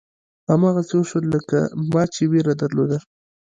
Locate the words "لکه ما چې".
1.35-2.23